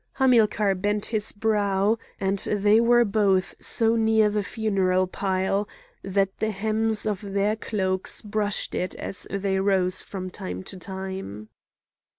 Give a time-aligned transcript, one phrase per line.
[0.13, 5.69] Hamilcar bent his brow; and they were both so near the funeral pile
[6.01, 11.49] that the hems of their cloaks brushed it as they rose from time to time.